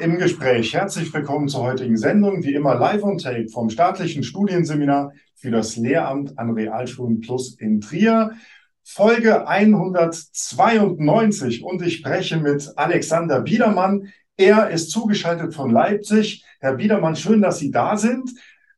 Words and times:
im 0.00 0.18
Gespräch. 0.18 0.74
Herzlich 0.74 1.12
willkommen 1.12 1.48
zur 1.48 1.62
heutigen 1.62 1.96
Sendung, 1.96 2.42
wie 2.42 2.54
immer 2.54 2.74
live 2.74 3.02
on 3.02 3.18
tape 3.18 3.48
vom 3.48 3.68
staatlichen 3.68 4.22
Studienseminar 4.22 5.12
für 5.34 5.50
das 5.50 5.76
Lehramt 5.76 6.38
an 6.38 6.52
Realschulen 6.52 7.20
Plus 7.20 7.56
in 7.58 7.80
Trier. 7.80 8.32
Folge 8.84 9.46
192 9.46 11.62
und 11.62 11.82
ich 11.82 11.96
spreche 11.96 12.38
mit 12.38 12.72
Alexander 12.76 13.40
Biedermann. 13.40 14.08
Er 14.36 14.70
ist 14.70 14.90
zugeschaltet 14.90 15.54
von 15.54 15.70
Leipzig. 15.70 16.44
Herr 16.60 16.74
Biedermann, 16.74 17.16
schön, 17.16 17.42
dass 17.42 17.58
Sie 17.58 17.70
da 17.70 17.96
sind. 17.96 18.30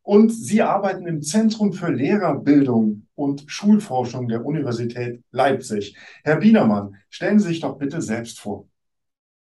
Und 0.02 0.32
Sie 0.32 0.62
arbeiten 0.62 1.06
im 1.06 1.22
Zentrum 1.22 1.72
für 1.72 1.90
Lehrerbildung 1.90 3.06
und 3.14 3.44
Schulforschung 3.46 4.28
der 4.28 4.44
Universität 4.44 5.22
Leipzig. 5.30 5.96
Herr 6.24 6.36
Biedermann, 6.36 6.96
stellen 7.08 7.38
Sie 7.38 7.48
sich 7.48 7.60
doch 7.60 7.78
bitte 7.78 8.02
selbst 8.02 8.40
vor. 8.40 8.66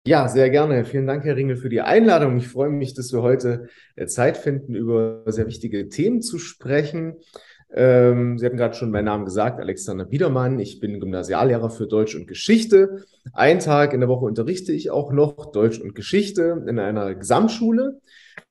Ja, 0.05 0.27
sehr 0.27 0.51
gerne. 0.51 0.85
Vielen 0.85 1.07
Dank, 1.07 1.25
Herr 1.25 1.37
Ringel, 1.37 1.57
für 1.57 1.69
die 1.69 1.81
Einladung. 1.81 2.37
Ich 2.37 2.49
freue 2.49 2.71
mich, 2.71 2.93
dass 2.93 3.13
wir 3.13 3.23
heute 3.23 3.69
äh, 3.95 4.07
Zeit 4.07 4.37
finden, 4.37 4.75
über 4.75 5.23
sehr 5.27 5.47
wichtige 5.47 5.89
Themen 5.89 6.23
zu 6.23 6.41
sprechen. 6.41 7.19
Ähm, 7.73 8.37
Sie 8.37 8.45
hatten 8.45 8.57
gerade 8.57 8.75
schon 8.75 8.91
meinen 8.91 9.05
Namen 9.05 9.25
gesagt, 9.25 9.61
Alexander 9.61 10.05
Biedermann. 10.05 10.59
Ich 10.59 10.81
bin 10.81 10.99
Gymnasiallehrer 10.99 11.71
für 11.71 11.87
Deutsch 11.87 12.17
und 12.17 12.27
Geschichte. 12.27 13.05
Einen 13.33 13.61
Tag 13.61 13.93
in 13.93 14.01
der 14.01 14.09
Woche 14.09 14.25
unterrichte 14.25 14.73
ich 14.73 14.91
auch 14.91 15.13
noch 15.13 15.53
Deutsch 15.53 15.79
und 15.79 15.95
Geschichte 15.95 16.65
in 16.67 16.81
einer 16.81 17.15
Gesamtschule. 17.15 18.01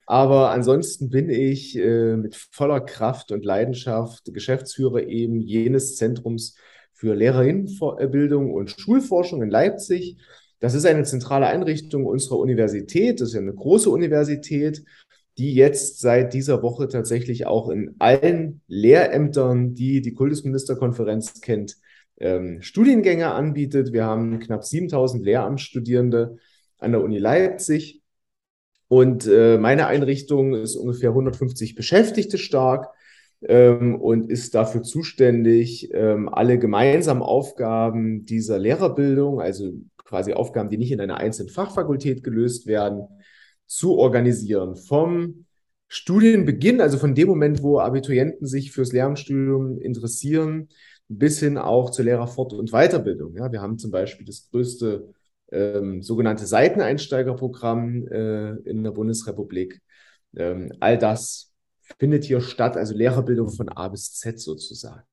Aber 0.05 0.51
ansonsten 0.51 1.09
bin 1.09 1.29
ich 1.29 1.77
äh, 1.77 2.15
mit 2.15 2.33
voller 2.33 2.79
Kraft 2.79 3.33
und 3.33 3.43
Leidenschaft 3.43 4.33
Geschäftsführer 4.33 5.03
eben 5.03 5.41
jenes 5.41 5.97
Zentrums 5.97 6.55
für 6.93 7.13
Lehrerinnenbildung 7.13 8.53
und 8.53 8.71
Schulforschung 8.71 9.43
in 9.43 9.49
Leipzig 9.49 10.17
das 10.62 10.76
ist 10.76 10.85
eine 10.85 11.04
zentrale 11.04 11.48
Einrichtung 11.48 12.05
unserer 12.05 12.37
Universität. 12.37 13.20
Das 13.20 13.29
ist 13.29 13.34
ja 13.34 13.41
eine 13.41 13.54
große 13.54 13.90
Universität, 13.90 14.84
die 15.40 15.55
jetzt 15.55 15.99
seit 15.99 16.35
dieser 16.35 16.62
Woche 16.62 16.87
tatsächlich 16.87 17.48
auch 17.48 17.70
in 17.70 17.95
allen 17.98 18.62
Lehrämtern, 18.67 19.73
die 19.73 20.01
die 20.01 20.13
Kultusministerkonferenz 20.13 21.41
kennt, 21.41 21.77
ähm, 22.20 22.62
Studiengänge 22.62 23.32
anbietet. 23.32 23.91
Wir 23.91 24.05
haben 24.05 24.39
knapp 24.39 24.63
7000 24.63 25.26
Lehramtsstudierende 25.26 26.37
an 26.77 26.91
der 26.91 27.04
Uni 27.04 27.17
Leipzig. 27.17 28.04
Und 28.87 29.26
äh, 29.26 29.57
meine 29.57 29.87
Einrichtung 29.87 30.54
ist 30.54 30.76
ungefähr 30.76 31.09
150 31.09 31.73
Beschäftigte 31.73 32.37
stark 32.37 32.89
ähm, 33.48 33.95
und 33.99 34.29
ist 34.29 34.54
dafür 34.54 34.84
zuständig, 34.84 35.91
ähm, 35.91 36.29
alle 36.29 36.59
gemeinsamen 36.59 37.23
Aufgaben 37.23 38.26
dieser 38.26 38.59
Lehrerbildung, 38.59 39.41
also 39.41 39.71
quasi 40.12 40.34
Aufgaben, 40.34 40.70
die 40.70 40.77
nicht 40.77 40.91
in 40.91 40.99
einer 40.99 41.17
einzelnen 41.17 41.49
Fachfakultät 41.49 42.21
gelöst 42.21 42.67
werden, 42.67 43.07
zu 43.65 43.98
organisieren. 43.98 44.76
Vom 44.76 45.45
Studienbeginn, 45.87 46.81
also 46.81 46.98
von 46.98 47.15
dem 47.15 47.29
Moment, 47.29 47.63
wo 47.63 47.79
Abiturienten 47.79 48.45
sich 48.45 48.73
fürs 48.73 48.91
Lehramtsstudium 48.91 49.79
interessieren, 49.79 50.67
bis 51.07 51.39
hin 51.39 51.57
auch 51.57 51.91
zur 51.91 52.04
Lehrerfort- 52.04 52.54
und 52.54 52.71
Weiterbildung. 52.71 53.35
Ja, 53.37 53.51
wir 53.51 53.62
haben 53.62 53.77
zum 53.77 53.91
Beispiel 53.91 54.26
das 54.26 54.49
größte 54.51 55.13
ähm, 55.51 56.01
sogenannte 56.01 56.45
Seiteneinsteigerprogramm 56.45 58.07
äh, 58.07 58.51
in 58.70 58.84
der 58.84 58.91
Bundesrepublik. 58.91 59.82
Ähm, 60.35 60.73
all 60.82 60.98
das 60.98 61.54
findet 61.98 62.26
hier 62.26 62.41
statt, 62.41 62.76
also 62.76 62.93
Lehrerbildung 62.93 63.49
von 63.49 63.70
A 63.70 63.87
bis 63.87 64.13
Z 64.13 64.39
sozusagen. 64.39 65.03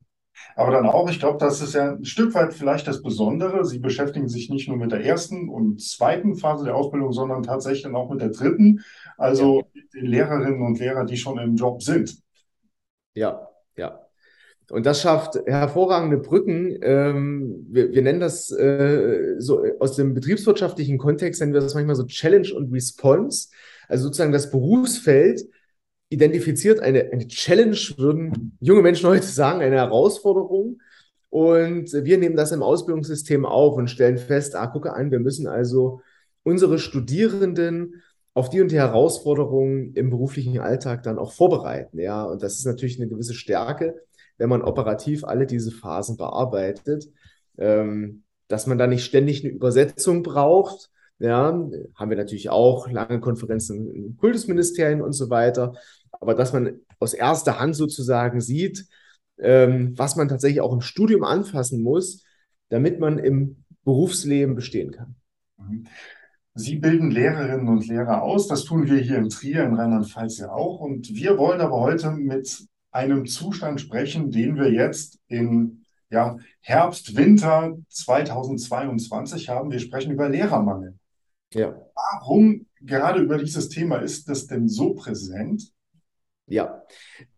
Aber 0.56 0.72
dann 0.72 0.86
auch, 0.86 1.08
ich 1.10 1.20
glaube, 1.20 1.38
das 1.38 1.60
ist 1.60 1.74
ja 1.74 1.92
ein 1.92 2.04
Stück 2.04 2.34
weit 2.34 2.52
vielleicht 2.52 2.88
das 2.88 3.02
Besondere. 3.02 3.64
Sie 3.64 3.78
beschäftigen 3.78 4.28
sich 4.28 4.50
nicht 4.50 4.68
nur 4.68 4.76
mit 4.76 4.90
der 4.90 5.04
ersten 5.04 5.48
und 5.48 5.80
zweiten 5.80 6.34
Phase 6.34 6.64
der 6.64 6.74
Ausbildung, 6.74 7.12
sondern 7.12 7.42
tatsächlich 7.42 7.94
auch 7.94 8.10
mit 8.10 8.20
der 8.20 8.30
dritten, 8.30 8.80
also 9.16 9.64
ja. 9.72 9.82
den 9.94 10.06
Lehrerinnen 10.06 10.62
und 10.62 10.78
Lehrern, 10.78 11.06
die 11.06 11.16
schon 11.16 11.38
im 11.38 11.56
Job 11.56 11.82
sind. 11.82 12.18
Ja, 13.14 13.48
ja. 13.76 14.00
Und 14.70 14.84
das 14.84 15.00
schafft 15.00 15.36
hervorragende 15.46 16.18
Brücken. 16.18 16.78
Ähm, 16.82 17.66
wir, 17.70 17.92
wir, 17.92 18.02
nennen 18.02 18.20
das 18.20 18.50
äh, 18.50 19.36
so 19.38 19.64
aus 19.78 19.96
dem 19.96 20.12
betriebswirtschaftlichen 20.12 20.98
Kontext, 20.98 21.40
nennen 21.40 21.54
wir 21.54 21.60
das 21.60 21.74
manchmal 21.74 21.96
so 21.96 22.04
Challenge 22.04 22.52
und 22.54 22.72
Response. 22.72 23.48
Also 23.88 24.04
sozusagen 24.04 24.32
das 24.32 24.50
Berufsfeld 24.50 25.48
identifiziert 26.10 26.80
eine, 26.80 27.10
eine 27.12 27.28
Challenge, 27.28 27.76
würden 27.96 28.56
junge 28.60 28.82
Menschen 28.82 29.08
heute 29.08 29.26
sagen, 29.26 29.60
eine 29.60 29.76
Herausforderung. 29.76 30.80
Und 31.30 31.92
wir 31.92 32.18
nehmen 32.18 32.36
das 32.36 32.52
im 32.52 32.62
Ausbildungssystem 32.62 33.44
auf 33.44 33.76
und 33.76 33.90
stellen 33.90 34.16
fest, 34.16 34.54
ah, 34.54 34.66
gucke 34.66 34.94
an, 34.94 35.10
wir 35.10 35.20
müssen 35.20 35.46
also 35.46 36.00
unsere 36.42 36.78
Studierenden 36.78 38.02
auf 38.32 38.48
die 38.48 38.62
und 38.62 38.70
die 38.70 38.78
Herausforderungen 38.78 39.92
im 39.94 40.10
beruflichen 40.10 40.58
Alltag 40.60 41.02
dann 41.02 41.18
auch 41.18 41.32
vorbereiten. 41.32 41.98
Ja, 41.98 42.24
und 42.24 42.42
das 42.42 42.54
ist 42.54 42.66
natürlich 42.66 42.98
eine 42.98 43.08
gewisse 43.08 43.34
Stärke, 43.34 43.96
wenn 44.38 44.48
man 44.48 44.62
operativ 44.62 45.24
alle 45.24 45.46
diese 45.46 45.72
Phasen 45.72 46.16
bearbeitet, 46.16 47.10
ähm, 47.58 48.22
dass 48.46 48.66
man 48.66 48.78
da 48.78 48.86
nicht 48.86 49.04
ständig 49.04 49.44
eine 49.44 49.52
Übersetzung 49.52 50.22
braucht, 50.22 50.90
ja, 51.18 51.52
haben 51.96 52.10
wir 52.10 52.16
natürlich 52.16 52.48
auch 52.48 52.88
lange 52.88 53.20
Konferenzen 53.20 53.90
in 53.90 54.16
Kultusministerien 54.16 55.02
und 55.02 55.12
so 55.12 55.30
weiter. 55.30 55.74
Aber 56.12 56.34
dass 56.34 56.52
man 56.52 56.80
aus 56.98 57.14
erster 57.14 57.58
Hand 57.58 57.76
sozusagen 57.76 58.40
sieht, 58.40 58.86
ähm, 59.38 59.96
was 59.96 60.16
man 60.16 60.28
tatsächlich 60.28 60.60
auch 60.60 60.72
im 60.72 60.80
Studium 60.80 61.24
anfassen 61.24 61.82
muss, 61.82 62.24
damit 62.68 63.00
man 63.00 63.18
im 63.18 63.64
Berufsleben 63.84 64.54
bestehen 64.54 64.90
kann. 64.90 65.14
Mhm. 65.58 65.84
Sie 66.54 66.74
bilden 66.76 67.12
Lehrerinnen 67.12 67.68
und 67.68 67.86
Lehrer 67.86 68.22
aus. 68.22 68.48
Das 68.48 68.64
tun 68.64 68.88
wir 68.88 68.98
hier 68.98 69.18
in 69.18 69.28
Trier, 69.28 69.64
in 69.64 69.74
Rheinland-Pfalz 69.74 70.38
ja 70.38 70.50
auch. 70.50 70.80
Und 70.80 71.14
wir 71.14 71.38
wollen 71.38 71.60
aber 71.60 71.78
heute 71.78 72.10
mit 72.10 72.66
einem 72.90 73.26
Zustand 73.26 73.80
sprechen, 73.80 74.32
den 74.32 74.56
wir 74.56 74.72
jetzt 74.72 75.20
in 75.28 75.84
ja, 76.10 76.36
Herbst, 76.60 77.16
Winter 77.16 77.76
2022 77.88 79.48
haben. 79.48 79.70
Wir 79.70 79.78
sprechen 79.78 80.10
über 80.10 80.28
Lehrermangel. 80.28 80.98
Ja. 81.54 81.76
Warum 81.94 82.66
gerade 82.80 83.20
über 83.20 83.38
dieses 83.38 83.68
Thema 83.68 83.98
ist 83.98 84.28
das 84.28 84.46
denn 84.46 84.68
so 84.68 84.94
präsent? 84.94 85.70
Ja, 86.48 86.82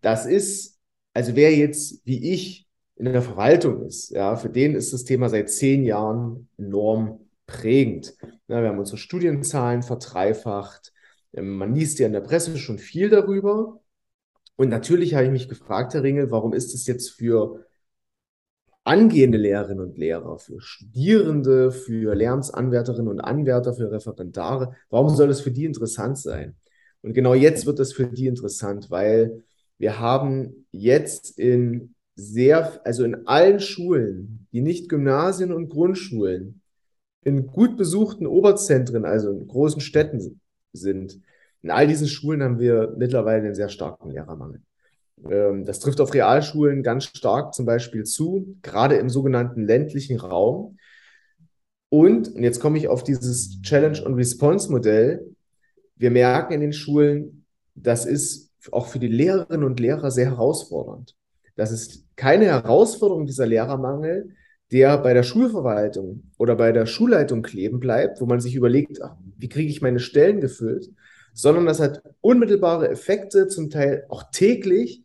das 0.01 0.27
ist, 0.27 0.79
also 1.15 1.37
wer 1.37 1.55
jetzt 1.55 2.07
wie 2.07 2.33
ich 2.33 2.67
in 2.97 3.07
der 3.07 3.23
Verwaltung 3.23 3.87
ist, 3.87 4.11
ja, 4.11 4.37
für 4.37 4.51
den 4.51 4.75
ist 4.75 4.93
das 4.93 5.05
Thema 5.05 5.29
seit 5.29 5.51
zehn 5.51 5.85
Jahren 5.85 6.49
enorm 6.59 7.21
prägend. 7.47 8.15
Ja, 8.49 8.63
wir 8.63 8.69
haben 8.69 8.79
unsere 8.79 8.99
Studienzahlen 8.99 9.83
verdreifacht. 9.83 10.93
Ähm, 11.33 11.57
man 11.57 11.75
liest 11.75 11.99
ja 11.99 12.07
in 12.07 12.13
der 12.13 12.21
Presse 12.21 12.57
schon 12.59 12.79
viel 12.79 13.09
darüber. 13.09 13.81
Und 14.57 14.69
natürlich 14.69 15.15
habe 15.15 15.25
ich 15.25 15.31
mich 15.31 15.49
gefragt, 15.49 15.95
Herr 15.95 16.03
Ringel, 16.03 16.31
warum 16.31 16.53
ist 16.53 16.75
es 16.75 16.87
jetzt 16.87 17.11
für 17.11 17.65
angehende 18.85 19.39
Lehrerinnen 19.39 19.81
und 19.81 19.99
Lehrer, 19.99 20.39
für 20.39 20.61
Studierende, 20.61 21.71
für 21.71 22.15
Lernsanwärterinnen 22.15 23.09
und 23.09 23.21
Anwärter, 23.21 23.75
für 23.75 23.91
Referendare, 23.91 24.75
warum 24.89 25.15
soll 25.15 25.31
es 25.31 25.41
für 25.41 25.51
die 25.51 25.65
interessant 25.65 26.19
sein? 26.19 26.57
Und 27.03 27.15
genau 27.15 27.35
jetzt 27.35 27.67
wird 27.67 27.79
das 27.79 27.93
für 27.93 28.07
die 28.07 28.27
interessant, 28.27 28.91
weil 28.91 29.45
wir 29.79 29.99
haben 29.99 30.67
jetzt 30.71 31.39
in 31.39 31.95
sehr, 32.15 32.81
also 32.85 33.05
in 33.05 33.27
allen 33.27 33.61
Schulen, 33.61 34.47
die 34.53 34.61
nicht 34.61 34.89
Gymnasien 34.89 35.53
und 35.53 35.71
Grundschulen, 35.71 36.61
in 37.23 37.47
gut 37.47 37.77
besuchten 37.77 38.27
Oberzentren, 38.27 39.05
also 39.05 39.31
in 39.31 39.47
großen 39.47 39.81
Städten 39.81 40.41
sind, 40.73 41.21
in 41.63 41.71
all 41.71 41.87
diesen 41.87 42.09
Schulen 42.09 42.43
haben 42.43 42.59
wir 42.59 42.95
mittlerweile 42.97 43.45
einen 43.45 43.55
sehr 43.55 43.69
starken 43.69 44.11
Lehrermangel. 44.11 44.63
Ähm, 45.29 45.65
das 45.65 45.81
trifft 45.81 46.01
auf 46.01 46.15
Realschulen 46.15 46.83
ganz 46.83 47.05
stark 47.05 47.55
zum 47.55 47.67
Beispiel 47.67 48.05
zu, 48.05 48.57
gerade 48.63 48.97
im 48.97 49.11
sogenannten 49.11 49.67
ländlichen 49.67 50.19
Raum. 50.19 50.79
Und, 51.91 52.29
und 52.29 52.43
jetzt 52.43 52.61
komme 52.61 52.79
ich 52.79 52.89
auf 52.89 53.03
dieses 53.03 53.61
Challenge- 53.63 54.03
und 54.05 54.15
Response-Modell. 54.15 55.30
Wir 56.01 56.11
merken 56.11 56.55
in 56.55 56.63
den 56.63 56.73
Schulen, 56.73 57.45
das 57.75 58.07
ist 58.07 58.53
auch 58.73 58.87
für 58.87 58.99
die 58.99 59.07
Lehrerinnen 59.07 59.65
und 59.65 59.81
Lehrer 59.81 60.11
sehr 60.11 60.31
herausfordernd. 60.31 61.15
Das 61.57 61.73
ist 61.73 62.07
keine 62.17 62.47
Herausforderung 62.47 63.27
dieser 63.27 63.47
Lehrermangel, 63.47 64.31
der 64.73 64.97
bei 64.97 65.13
der 65.13 65.25
Schulverwaltung 65.25 66.31
oder 66.39 66.57
bei 66.57 66.73
der 66.73 66.87
Schulleitung 66.87 67.43
kleben 67.43 67.81
bleibt, 67.81 68.19
wo 68.23 68.25
man 68.25 68.41
sich 68.41 68.55
überlegt, 68.55 69.03
ach, 69.03 69.15
wie 69.37 69.51
kriege 69.51 69.69
ich 69.69 69.83
meine 69.83 69.99
Stellen 69.99 70.41
gefüllt, 70.41 70.89
sondern 71.35 71.67
das 71.67 71.81
hat 71.81 72.03
unmittelbare 72.23 72.89
Effekte, 72.89 73.49
zum 73.49 73.69
Teil 73.69 74.07
auch 74.09 74.31
täglich 74.33 75.05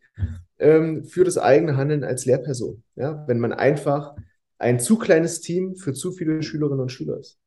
ähm, 0.59 1.03
für 1.03 1.25
das 1.25 1.37
eigene 1.37 1.75
Handeln 1.75 2.05
als 2.05 2.25
Lehrperson. 2.25 2.83
Ja? 2.95 3.25
Wenn 3.27 3.39
man 3.39 3.51
einfach 3.51 4.15
ein 4.59 4.79
zu 4.79 4.97
kleines 4.97 5.41
Team 5.41 5.75
für 5.75 5.91
zu 5.91 6.13
viele 6.13 6.41
Schülerinnen 6.41 6.83
und 6.83 6.91
Schüler 6.93 7.19
ist. 7.19 7.37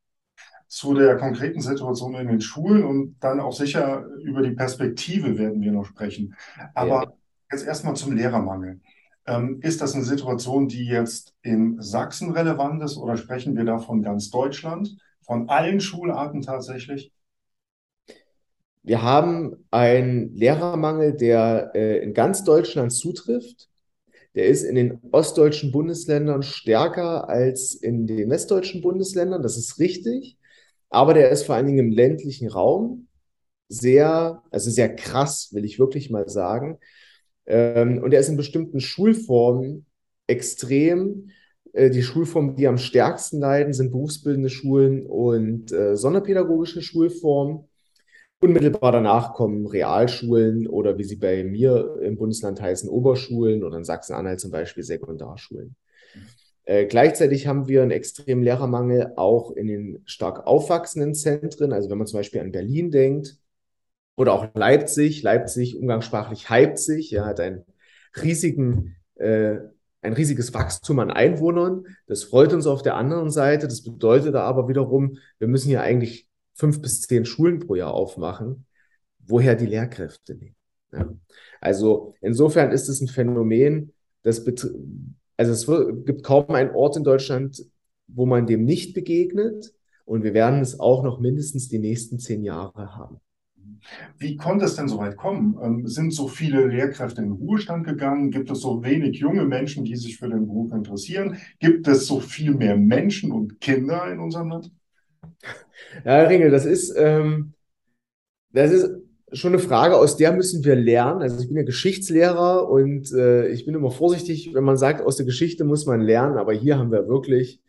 Zu 0.69 0.93
der 0.93 1.17
konkreten 1.17 1.59
Situation 1.61 2.15
in 2.15 2.27
den 2.27 2.39
Schulen 2.39 2.85
und 2.85 3.17
dann 3.19 3.41
auch 3.41 3.51
sicher 3.51 4.05
über 4.23 4.41
die 4.41 4.51
Perspektive 4.51 5.37
werden 5.37 5.61
wir 5.61 5.73
noch 5.73 5.85
sprechen. 5.85 6.35
Aber 6.73 7.03
ja. 7.03 7.13
jetzt 7.51 7.65
erstmal 7.65 7.95
zum 7.95 8.15
Lehrermangel. 8.15 8.79
Ähm, 9.25 9.59
ist 9.61 9.81
das 9.81 9.95
eine 9.95 10.05
Situation, 10.05 10.69
die 10.69 10.85
jetzt 10.85 11.35
in 11.41 11.81
Sachsen 11.81 12.31
relevant 12.31 12.81
ist 12.81 12.97
oder 12.97 13.17
sprechen 13.17 13.57
wir 13.57 13.65
da 13.65 13.79
von 13.79 14.01
ganz 14.01 14.29
Deutschland, 14.29 14.95
von 15.21 15.49
allen 15.49 15.81
Schularten 15.81 16.41
tatsächlich? 16.41 17.11
wir 18.89 19.03
haben 19.03 19.67
einen 19.69 20.33
Lehrermangel, 20.33 21.13
der 21.13 21.71
äh, 21.75 21.99
in 21.99 22.15
ganz 22.15 22.43
Deutschland 22.43 22.91
zutrifft. 22.91 23.69
Der 24.33 24.47
ist 24.47 24.63
in 24.63 24.73
den 24.73 24.99
ostdeutschen 25.11 25.71
Bundesländern 25.71 26.41
stärker 26.41 27.29
als 27.29 27.75
in 27.75 28.07
den 28.07 28.31
westdeutschen 28.31 28.81
Bundesländern. 28.81 29.43
Das 29.43 29.57
ist 29.57 29.77
richtig. 29.77 30.38
Aber 30.89 31.13
der 31.13 31.29
ist 31.29 31.43
vor 31.43 31.55
allen 31.55 31.67
Dingen 31.67 31.79
im 31.79 31.91
ländlichen 31.91 32.47
Raum 32.47 33.07
sehr, 33.67 34.41
also 34.51 34.71
sehr 34.71 34.95
krass, 34.95 35.49
will 35.53 35.65
ich 35.65 35.79
wirklich 35.79 36.09
mal 36.09 36.27
sagen. 36.27 36.79
Ähm, 37.45 38.01
und 38.03 38.13
er 38.13 38.19
ist 38.19 38.29
in 38.29 38.37
bestimmten 38.37 38.79
Schulformen 38.79 39.85
extrem. 40.27 41.29
Äh, 41.73 41.89
die 41.89 42.03
Schulformen, 42.03 42.55
die 42.55 42.67
am 42.67 42.77
stärksten 42.77 43.39
leiden, 43.39 43.73
sind 43.73 43.91
berufsbildende 43.91 44.49
Schulen 44.49 45.05
und 45.05 45.71
äh, 45.71 45.95
sonderpädagogische 45.95 46.81
Schulformen. 46.81 47.65
Unmittelbar 48.41 48.93
danach 48.93 49.33
kommen 49.33 49.67
Realschulen 49.67 50.65
oder 50.67 50.97
wie 50.97 51.03
sie 51.03 51.17
bei 51.17 51.43
mir 51.43 51.97
im 52.01 52.17
Bundesland 52.17 52.61
heißen, 52.61 52.89
Oberschulen 52.89 53.63
oder 53.63 53.77
in 53.77 53.83
Sachsen-Anhalt 53.83 54.39
zum 54.39 54.51
Beispiel 54.51 54.83
Sekundarschulen. 54.83 55.75
Äh, 56.69 56.85
gleichzeitig 56.85 57.47
haben 57.47 57.67
wir 57.67 57.81
einen 57.81 57.89
extremen 57.89 58.43
Lehrermangel 58.43 59.13
auch 59.15 59.49
in 59.49 59.65
den 59.65 60.03
stark 60.05 60.45
aufwachsenden 60.45 61.15
Zentren. 61.15 61.73
Also 61.73 61.89
wenn 61.89 61.97
man 61.97 62.05
zum 62.05 62.19
Beispiel 62.19 62.41
an 62.41 62.51
Berlin 62.51 62.91
denkt 62.91 63.37
oder 64.15 64.33
auch 64.33 64.53
Leipzig, 64.53 65.23
Leipzig 65.23 65.79
umgangssprachlich 65.79 66.47
Leipzig, 66.47 67.09
ja, 67.09 67.25
hat 67.25 67.39
einen 67.39 67.65
riesigen, 68.21 68.97
äh, 69.15 69.55
ein 70.03 70.13
riesiges 70.13 70.53
Wachstum 70.53 70.99
an 70.99 71.09
Einwohnern. 71.09 71.85
Das 72.05 72.25
freut 72.25 72.53
uns 72.53 72.67
auf 72.67 72.83
der 72.83 72.97
anderen 72.97 73.31
Seite. 73.31 73.67
Das 73.67 73.81
bedeutet 73.81 74.35
aber 74.35 74.67
wiederum, 74.67 75.17
wir 75.39 75.47
müssen 75.47 75.69
hier 75.69 75.81
eigentlich 75.81 76.27
fünf 76.53 76.83
bis 76.83 77.01
zehn 77.01 77.25
Schulen 77.25 77.57
pro 77.57 77.73
Jahr 77.73 77.95
aufmachen. 77.95 78.67
Woher 79.25 79.55
die 79.55 79.65
Lehrkräfte 79.65 80.35
nehmen. 80.35 80.55
Ja. 80.91 81.11
Also 81.61 82.13
insofern 82.21 82.71
ist 82.71 82.89
es 82.89 83.01
ein 83.01 83.07
Phänomen, 83.07 83.91
das 84.21 84.43
also 85.39 85.53
es 85.53 86.05
gibt 86.05 86.23
kaum 86.23 86.49
einen 86.49 86.71
Ort 86.71 86.97
in 86.97 87.05
Deutschland, 87.05 87.63
wo 88.07 88.25
man 88.25 88.45
dem 88.45 88.65
nicht 88.65 88.93
begegnet. 88.93 89.73
Und 90.03 90.23
wir 90.23 90.33
werden 90.33 90.59
es 90.59 90.79
auch 90.79 91.01
noch 91.03 91.19
mindestens 91.19 91.69
die 91.69 91.79
nächsten 91.79 92.19
zehn 92.19 92.43
Jahre 92.43 92.97
haben. 92.97 93.21
Wie 94.17 94.35
konnte 94.35 94.65
es 94.65 94.75
denn 94.75 94.89
so 94.89 94.97
weit 94.97 95.15
kommen? 95.15 95.57
Ähm, 95.63 95.87
sind 95.87 96.11
so 96.13 96.27
viele 96.27 96.67
Lehrkräfte 96.67 97.21
in 97.21 97.29
den 97.29 97.37
Ruhestand 97.37 97.85
gegangen? 97.85 98.31
Gibt 98.31 98.51
es 98.51 98.59
so 98.59 98.83
wenig 98.83 99.19
junge 99.19 99.45
Menschen, 99.45 99.85
die 99.85 99.95
sich 99.95 100.17
für 100.17 100.27
den 100.27 100.45
Beruf 100.47 100.73
interessieren? 100.73 101.37
Gibt 101.59 101.87
es 101.87 102.05
so 102.05 102.19
viel 102.19 102.53
mehr 102.53 102.75
Menschen 102.75 103.31
und 103.31 103.61
Kinder 103.61 104.11
in 104.11 104.19
unserem 104.19 104.49
Land? 104.49 104.71
Ja, 106.03 106.11
Herr 106.11 106.29
Ringel, 106.29 106.51
das 106.51 106.65
ist, 106.65 106.93
ähm, 106.97 107.53
das 108.51 108.71
ist 108.71 108.89
schon 109.31 109.53
eine 109.53 109.61
Frage, 109.61 109.97
aus 109.97 110.17
der 110.17 110.31
müssen 110.31 110.63
wir 110.63 110.75
lernen. 110.75 111.21
Also 111.21 111.39
ich 111.39 111.47
bin 111.47 111.57
ja 111.57 111.63
Geschichtslehrer 111.63 112.69
und 112.69 113.11
äh, 113.11 113.47
ich 113.49 113.65
bin 113.65 113.75
immer 113.75 113.91
vorsichtig, 113.91 114.53
wenn 114.53 114.63
man 114.63 114.77
sagt, 114.77 115.01
aus 115.01 115.17
der 115.17 115.25
Geschichte 115.25 115.63
muss 115.63 115.85
man 115.85 116.01
lernen, 116.01 116.37
aber 116.37 116.53
hier 116.53 116.77
haben 116.77 116.91
wir 116.91 117.07
wirklich, 117.07 117.61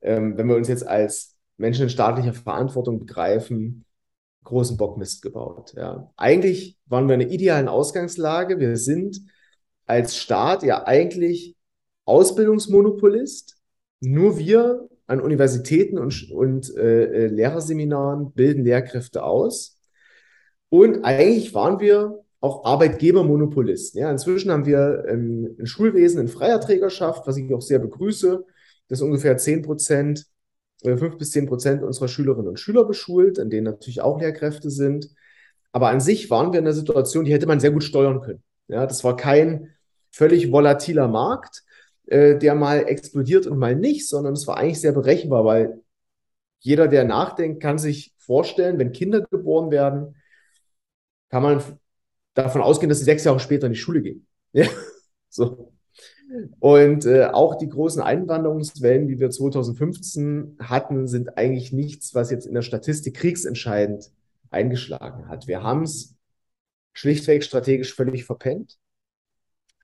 ähm, 0.00 0.36
wenn 0.36 0.48
wir 0.48 0.56
uns 0.56 0.68
jetzt 0.68 0.86
als 0.86 1.36
Menschen 1.58 1.84
in 1.84 1.90
staatlicher 1.90 2.32
Verantwortung 2.32 2.98
begreifen, 2.98 3.84
großen 4.44 4.76
Bockmist 4.76 5.22
gebaut. 5.22 5.74
Ja. 5.76 6.10
Eigentlich 6.16 6.78
waren 6.86 7.08
wir 7.08 7.14
in 7.14 7.22
einer 7.22 7.30
idealen 7.30 7.68
Ausgangslage. 7.68 8.58
Wir 8.60 8.76
sind 8.76 9.20
als 9.86 10.16
Staat 10.16 10.62
ja 10.62 10.86
eigentlich 10.86 11.56
Ausbildungsmonopolist. 12.04 13.56
Nur 14.00 14.38
wir 14.38 14.88
an 15.06 15.20
Universitäten 15.20 15.98
und, 15.98 16.30
und 16.30 16.74
äh, 16.76 17.04
äh 17.04 17.26
Lehrerseminaren 17.26 18.32
bilden 18.32 18.64
Lehrkräfte 18.64 19.22
aus. 19.24 19.75
Und 20.68 21.04
eigentlich 21.04 21.54
waren 21.54 21.80
wir 21.80 22.22
auch 22.40 22.64
Arbeitgebermonopolisten. 22.64 24.00
Ja, 24.00 24.10
inzwischen 24.10 24.50
haben 24.50 24.66
wir 24.66 25.04
ein, 25.08 25.56
ein 25.58 25.66
Schulwesen 25.66 26.20
in 26.20 26.28
freier 26.28 26.60
Trägerschaft, 26.60 27.26
was 27.26 27.36
ich 27.36 27.52
auch 27.52 27.62
sehr 27.62 27.78
begrüße, 27.78 28.44
das 28.88 29.00
ungefähr 29.00 29.36
10 29.36 29.62
Prozent, 29.62 30.26
äh, 30.82 30.96
5 30.96 31.18
bis 31.18 31.32
10 31.32 31.46
Prozent 31.46 31.82
unserer 31.82 32.08
Schülerinnen 32.08 32.48
und 32.48 32.60
Schüler 32.60 32.84
beschult, 32.84 33.38
an 33.38 33.50
denen 33.50 33.64
natürlich 33.64 34.00
auch 34.00 34.20
Lehrkräfte 34.20 34.70
sind. 34.70 35.08
Aber 35.72 35.88
an 35.88 36.00
sich 36.00 36.30
waren 36.30 36.52
wir 36.52 36.60
in 36.60 36.66
einer 36.66 36.74
Situation, 36.74 37.24
die 37.24 37.32
hätte 37.32 37.46
man 37.46 37.60
sehr 37.60 37.70
gut 37.70 37.84
steuern 37.84 38.20
können. 38.20 38.42
Ja, 38.68 38.86
das 38.86 39.04
war 39.04 39.16
kein 39.16 39.70
völlig 40.10 40.50
volatiler 40.50 41.08
Markt, 41.08 41.62
äh, 42.06 42.36
der 42.38 42.54
mal 42.54 42.78
explodiert 42.88 43.46
und 43.46 43.58
mal 43.58 43.74
nicht, 43.76 44.08
sondern 44.08 44.34
es 44.34 44.46
war 44.46 44.56
eigentlich 44.56 44.80
sehr 44.80 44.92
berechenbar, 44.92 45.44
weil 45.44 45.80
jeder, 46.60 46.88
der 46.88 47.04
nachdenkt, 47.04 47.62
kann 47.62 47.78
sich 47.78 48.14
vorstellen, 48.18 48.78
wenn 48.78 48.92
Kinder 48.92 49.20
geboren 49.20 49.70
werden, 49.70 50.15
kann 51.28 51.42
man 51.42 51.62
davon 52.34 52.60
ausgehen, 52.60 52.88
dass 52.88 52.98
sie 52.98 53.04
sechs 53.04 53.24
Jahre 53.24 53.40
später 53.40 53.66
in 53.66 53.72
die 53.72 53.78
Schule 53.78 54.02
gehen. 54.02 54.26
Ja, 54.52 54.68
so. 55.28 55.72
Und 56.60 57.04
äh, 57.04 57.26
auch 57.26 57.56
die 57.56 57.68
großen 57.68 58.00
Einwanderungswellen, 58.00 59.06
die 59.06 59.18
wir 59.20 59.30
2015 59.30 60.56
hatten, 60.60 61.06
sind 61.06 61.36
eigentlich 61.36 61.72
nichts, 61.72 62.14
was 62.14 62.30
jetzt 62.30 62.46
in 62.46 62.54
der 62.54 62.62
Statistik 62.62 63.16
kriegsentscheidend 63.16 64.10
eingeschlagen 64.50 65.28
hat. 65.28 65.46
Wir 65.46 65.62
haben 65.62 65.82
es 65.82 66.16
schlichtweg 66.94 67.44
strategisch 67.44 67.94
völlig 67.94 68.24
verpennt. 68.24 68.78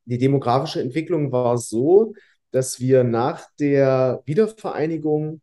Die 0.05 0.19
demografische 0.19 0.81
Entwicklung 0.81 1.31
war 1.33 1.59
so, 1.59 2.15
dass 2.51 2.81
wir 2.81 3.05
nach 3.05 3.47
der 3.61 4.23
Wiedervereinigung 4.25 5.41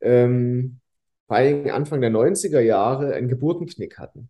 ähm, 0.00 0.80
vor 1.26 1.36
allen 1.36 1.64
Dingen 1.64 1.74
Anfang 1.74 2.00
der 2.00 2.10
90er 2.10 2.60
Jahre 2.60 3.14
einen 3.14 3.28
Geburtenknick 3.28 3.98
hatten. 3.98 4.28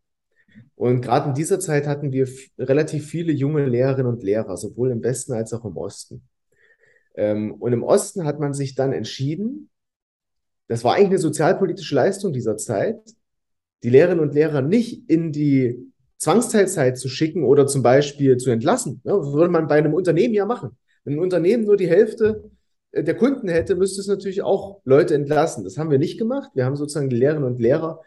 Und 0.74 1.00
gerade 1.00 1.28
in 1.28 1.34
dieser 1.34 1.58
Zeit 1.58 1.86
hatten 1.86 2.12
wir 2.12 2.28
relativ 2.58 3.06
viele 3.06 3.32
junge 3.32 3.66
Lehrerinnen 3.66 4.12
und 4.12 4.22
Lehrer, 4.22 4.56
sowohl 4.56 4.90
im 4.90 5.02
Westen 5.02 5.32
als 5.32 5.52
auch 5.52 5.64
im 5.64 5.76
Osten. 5.76 6.22
Ähm, 7.14 7.54
und 7.54 7.72
im 7.72 7.82
Osten 7.82 8.24
hat 8.24 8.40
man 8.40 8.52
sich 8.52 8.74
dann 8.74 8.92
entschieden, 8.92 9.70
das 10.68 10.84
war 10.84 10.94
eigentlich 10.94 11.08
eine 11.08 11.18
sozialpolitische 11.18 11.94
Leistung 11.94 12.32
dieser 12.32 12.56
Zeit, 12.56 12.98
die 13.82 13.90
Lehrerinnen 13.90 14.22
und 14.22 14.34
Lehrer 14.34 14.62
nicht 14.62 15.08
in 15.08 15.32
die 15.32 15.92
Zwangsteilzeit 16.18 16.98
zu 16.98 17.08
schicken 17.08 17.44
oder 17.44 17.66
zum 17.66 17.82
Beispiel 17.82 18.36
zu 18.36 18.50
entlassen. 18.50 19.00
Das 19.04 19.32
würde 19.32 19.50
man 19.50 19.68
bei 19.68 19.76
einem 19.76 19.94
Unternehmen 19.94 20.34
ja 20.34 20.46
machen. 20.46 20.76
Wenn 21.04 21.14
ein 21.14 21.20
Unternehmen 21.20 21.64
nur 21.64 21.76
die 21.76 21.88
Hälfte 21.88 22.50
äh, 22.92 23.04
der 23.04 23.16
Kunden 23.16 23.48
hätte, 23.48 23.76
müsste 23.76 24.00
es 24.00 24.08
natürlich 24.08 24.42
auch 24.42 24.80
Leute 24.84 25.14
entlassen. 25.14 25.64
Das 25.64 25.78
haben 25.78 25.90
wir 25.90 25.98
nicht 25.98 26.18
gemacht. 26.18 26.50
Wir 26.54 26.64
haben 26.64 26.76
sozusagen 26.76 27.10
die 27.10 27.16
Lehrerinnen 27.16 27.48
und 27.48 27.60
Lehrer 27.60 28.02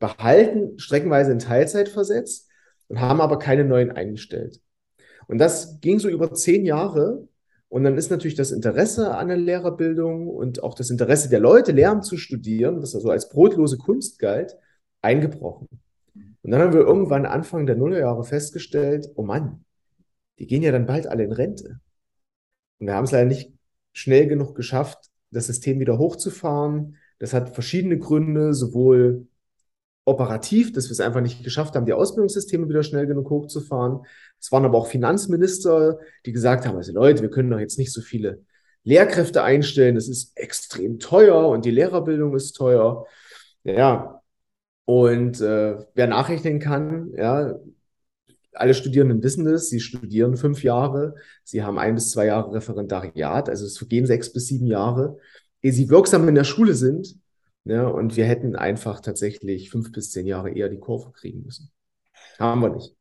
behalten, 0.00 0.78
streckenweise 0.78 1.30
in 1.30 1.38
Teilzeit 1.38 1.88
versetzt 1.88 2.48
und 2.88 3.00
haben 3.00 3.20
aber 3.20 3.38
keine 3.38 3.64
neuen 3.64 3.92
eingestellt. 3.92 4.60
Und 5.28 5.38
das 5.38 5.80
ging 5.80 6.00
so 6.00 6.08
über 6.08 6.34
zehn 6.34 6.64
Jahre. 6.66 7.28
Und 7.68 7.84
dann 7.84 7.96
ist 7.96 8.10
natürlich 8.10 8.34
das 8.34 8.50
Interesse 8.50 9.14
an 9.14 9.28
der 9.28 9.36
Lehrerbildung 9.36 10.26
und 10.26 10.64
auch 10.64 10.74
das 10.74 10.90
Interesse 10.90 11.28
der 11.28 11.38
Leute, 11.38 11.70
Lehramt 11.70 12.04
zu 12.04 12.16
studieren, 12.16 12.82
was 12.82 12.96
also 12.96 13.10
als 13.10 13.28
brotlose 13.28 13.78
Kunst 13.78 14.18
galt, 14.18 14.56
eingebrochen. 15.02 15.68
Und 16.42 16.50
dann 16.50 16.60
haben 16.60 16.72
wir 16.72 16.80
irgendwann 16.80 17.26
Anfang 17.26 17.66
der 17.66 17.76
Nullerjahre 17.76 18.24
festgestellt, 18.24 19.08
oh 19.14 19.22
Mann, 19.22 19.64
die 20.40 20.48
gehen 20.48 20.64
ja 20.64 20.72
dann 20.72 20.86
bald 20.86 21.06
alle 21.06 21.22
in 21.22 21.32
Rente. 21.32 21.78
Und 22.80 22.88
wir 22.88 22.94
haben 22.94 23.04
es 23.04 23.12
leider 23.12 23.28
nicht 23.28 23.52
schnell 23.92 24.26
genug 24.26 24.56
geschafft, 24.56 24.98
das 25.30 25.46
System 25.46 25.78
wieder 25.78 25.98
hochzufahren. 25.98 26.96
Das 27.20 27.34
hat 27.34 27.54
verschiedene 27.54 27.98
Gründe, 27.98 28.52
sowohl 28.52 29.28
operativ, 30.10 30.72
dass 30.72 30.86
wir 30.86 30.92
es 30.92 31.00
einfach 31.00 31.20
nicht 31.20 31.42
geschafft 31.42 31.74
haben, 31.74 31.86
die 31.86 31.92
Ausbildungssysteme 31.92 32.68
wieder 32.68 32.82
schnell 32.82 33.06
genug 33.06 33.30
hochzufahren. 33.30 34.00
Es 34.38 34.52
waren 34.52 34.64
aber 34.64 34.78
auch 34.78 34.88
Finanzminister, 34.88 35.98
die 36.26 36.32
gesagt 36.32 36.66
haben, 36.66 36.76
also 36.76 36.92
Leute, 36.92 37.22
wir 37.22 37.30
können 37.30 37.50
doch 37.50 37.58
jetzt 37.58 37.78
nicht 37.78 37.92
so 37.92 38.00
viele 38.02 38.42
Lehrkräfte 38.84 39.42
einstellen, 39.42 39.94
das 39.94 40.08
ist 40.08 40.36
extrem 40.36 40.98
teuer 40.98 41.48
und 41.48 41.64
die 41.64 41.70
Lehrerbildung 41.70 42.34
ist 42.34 42.52
teuer. 42.52 43.06
Ja, 43.64 44.22
und 44.84 45.40
äh, 45.40 45.76
wer 45.94 46.06
nachrechnen 46.06 46.58
kann, 46.58 47.12
ja, 47.16 47.56
alle 48.52 48.74
Studierenden 48.74 49.22
wissen 49.22 49.44
das, 49.44 49.68
sie 49.68 49.80
studieren 49.80 50.36
fünf 50.36 50.62
Jahre, 50.64 51.14
sie 51.44 51.62
haben 51.62 51.78
ein 51.78 51.94
bis 51.94 52.10
zwei 52.10 52.26
Jahre 52.26 52.52
Referendariat, 52.54 53.48
also 53.48 53.66
es 53.66 53.78
vergehen 53.78 54.06
sechs 54.06 54.32
bis 54.32 54.48
sieben 54.48 54.66
Jahre, 54.66 55.18
ehe 55.62 55.72
sie 55.72 55.88
wirksam 55.90 56.28
in 56.28 56.34
der 56.34 56.44
Schule 56.44 56.74
sind. 56.74 57.16
Ja, 57.64 57.86
und 57.86 58.16
wir 58.16 58.24
hätten 58.24 58.56
einfach 58.56 59.00
tatsächlich 59.00 59.70
fünf 59.70 59.92
bis 59.92 60.10
zehn 60.10 60.26
Jahre 60.26 60.50
eher 60.50 60.68
die 60.68 60.78
Kurve 60.78 61.12
kriegen 61.12 61.42
müssen. 61.42 61.70
Haben 62.38 62.62
wir 62.62 62.70
nicht. 62.70 62.96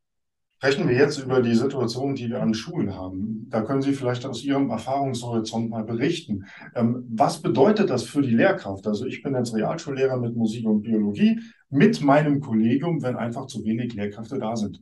Sprechen 0.58 0.90
wir 0.90 0.96
jetzt 0.98 1.18
über 1.20 1.42
die 1.42 1.56
Situation, 1.56 2.16
die 2.16 2.30
wir 2.30 2.42
an 2.42 2.54
Schulen 2.54 2.94
haben. 2.94 3.48
Da 3.50 3.62
können 3.62 3.82
Sie 3.82 3.94
vielleicht 3.94 4.26
aus 4.26 4.44
Ihrem 4.44 4.70
Erfahrungshorizont 4.70 5.70
mal 5.70 5.86
berichten. 5.86 6.48
Ähm, 6.76 7.06
was 7.10 7.42
bedeutet 7.42 7.90
das 7.90 8.04
für 8.04 8.22
die 8.22 8.36
Lehrkraft? 8.36 8.86
Also 8.86 9.06
ich 9.06 9.24
bin 9.24 9.36
jetzt 9.36 9.56
Realschullehrer 9.56 10.18
mit 10.18 10.36
Musik 10.36 10.66
und 10.66 10.82
Biologie 10.82 11.40
mit 11.70 12.02
meinem 12.02 12.42
Kollegium, 12.42 13.02
wenn 13.02 13.16
einfach 13.16 13.46
zu 13.46 13.64
wenig 13.64 13.94
Lehrkräfte 13.94 14.38
da 14.38 14.58
sind. 14.58 14.82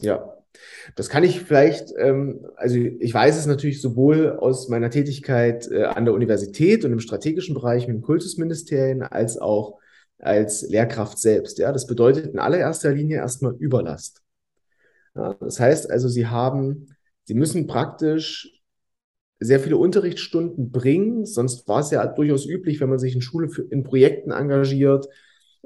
Ja, 0.00 0.36
das 0.94 1.08
kann 1.08 1.24
ich 1.24 1.40
vielleicht, 1.40 1.92
ähm, 1.98 2.46
also 2.56 2.76
ich 2.76 3.12
weiß 3.12 3.36
es 3.36 3.46
natürlich 3.46 3.80
sowohl 3.80 4.36
aus 4.38 4.68
meiner 4.68 4.90
Tätigkeit 4.90 5.70
äh, 5.70 5.84
an 5.84 6.04
der 6.04 6.14
Universität 6.14 6.84
und 6.84 6.92
im 6.92 7.00
strategischen 7.00 7.54
Bereich 7.54 7.86
mit 7.86 7.96
den 7.96 8.02
Kultusministerien 8.02 9.02
als 9.02 9.38
auch 9.38 9.78
als 10.18 10.62
Lehrkraft 10.62 11.18
selbst. 11.18 11.58
Ja, 11.58 11.72
das 11.72 11.86
bedeutet 11.86 12.26
in 12.26 12.38
allererster 12.38 12.92
Linie 12.92 13.18
erstmal 13.18 13.54
Überlast. 13.58 14.22
Ja, 15.14 15.34
das 15.40 15.60
heißt 15.60 15.90
also, 15.90 16.08
Sie 16.08 16.26
haben, 16.26 16.88
Sie 17.24 17.34
müssen 17.34 17.66
praktisch 17.66 18.52
sehr 19.38 19.60
viele 19.60 19.76
Unterrichtsstunden 19.76 20.70
bringen. 20.70 21.26
Sonst 21.26 21.68
war 21.68 21.80
es 21.80 21.90
ja 21.90 22.06
durchaus 22.06 22.46
üblich, 22.46 22.80
wenn 22.80 22.88
man 22.88 22.98
sich 22.98 23.14
in 23.14 23.20
Schule 23.20 23.48
für, 23.48 23.62
in 23.62 23.82
Projekten 23.82 24.30
engagiert, 24.30 25.06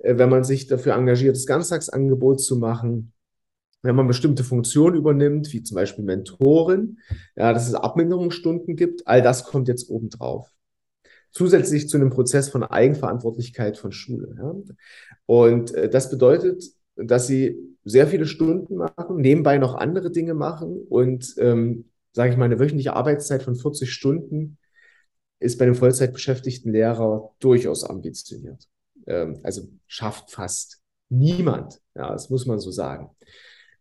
äh, 0.03 0.19
wenn 0.19 0.29
man 0.29 0.45
sich 0.45 0.67
dafür 0.67 0.95
engagiert, 0.95 1.37
das 1.37 1.47
Ganztagsangebot 1.47 2.41
zu 2.41 2.57
machen, 2.57 3.13
wenn 3.83 3.97
man 3.97 4.07
bestimmte 4.07 4.45
Funktionen 4.45 4.97
übernimmt, 4.97 5.53
wie 5.53 5.63
zum 5.63 5.75
Beispiel 5.75 6.05
Mentoren, 6.05 6.99
ja, 7.37 7.53
dass 7.53 7.69
es 7.69 7.75
Abminderungsstunden 7.75 8.77
gibt. 8.77 9.07
All 9.07 9.23
das 9.23 9.45
kommt 9.45 9.69
jetzt 9.69 9.89
obendrauf. 9.89 10.51
Zusätzlich 11.31 11.89
zu 11.89 11.97
einem 11.97 12.11
Prozess 12.11 12.49
von 12.49 12.65
Eigenverantwortlichkeit 12.65 13.79
von 13.79 13.93
Schule. 13.93 14.35
Ja. 14.37 14.55
Und 15.27 15.75
äh, 15.75 15.89
das 15.89 16.11
bedeutet, 16.11 16.65
dass 16.97 17.27
sie 17.27 17.57
sehr 17.85 18.07
viele 18.07 18.27
Stunden 18.27 18.77
machen, 18.77 19.17
nebenbei 19.17 19.59
noch 19.59 19.75
andere 19.75 20.11
Dinge 20.11 20.35
machen 20.35 20.83
und 20.89 21.35
ähm, 21.39 21.87
sage 22.13 22.33
ich 22.33 22.37
mal, 22.37 22.45
eine 22.45 22.59
wöchentliche 22.59 22.95
Arbeitszeit 22.95 23.43
von 23.43 23.55
40 23.55 23.91
Stunden 23.91 24.59
ist 25.39 25.59
bei 25.59 25.65
einem 25.65 25.75
Vollzeitbeschäftigten 25.75 26.73
Lehrer 26.73 27.31
durchaus 27.39 27.85
ambitioniert. 27.85 28.69
Ähm, 29.07 29.41
also 29.43 29.69
schafft 29.87 30.31
fast 30.31 30.83
niemand. 31.09 31.81
Ja, 31.95 32.13
das 32.13 32.29
muss 32.31 32.47
man 32.47 32.61
so 32.61 32.71
sagen. 32.71 33.11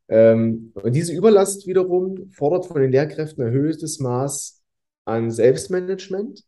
Ähm, 0.09 0.71
und 0.73 0.93
diese 0.95 1.13
Überlast 1.13 1.67
wiederum 1.67 2.31
fordert 2.31 2.65
von 2.65 2.81
den 2.81 2.91
Lehrkräften 2.91 3.43
ein 3.43 3.53
erhöhtes 3.53 3.99
Maß 3.99 4.61
an 5.05 5.31
Selbstmanagement. 5.31 6.43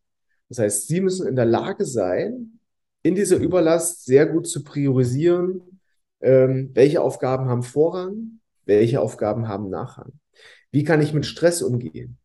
Das 0.49 0.59
heißt, 0.59 0.87
sie 0.87 0.99
müssen 0.99 1.27
in 1.27 1.35
der 1.35 1.45
Lage 1.45 1.85
sein, 1.85 2.59
in 3.03 3.15
dieser 3.15 3.37
Überlast 3.37 4.05
sehr 4.05 4.25
gut 4.25 4.47
zu 4.47 4.63
priorisieren, 4.63 5.79
ähm, 6.21 6.71
welche 6.73 7.01
Aufgaben 7.01 7.47
haben 7.47 7.63
Vorrang, 7.63 8.39
welche 8.65 9.01
Aufgaben 9.01 9.47
haben 9.47 9.69
Nachrang. 9.69 10.11
Wie 10.71 10.83
kann 10.83 11.01
ich 11.01 11.13
mit 11.13 11.25
Stress 11.25 11.61
umgehen? 11.61 12.17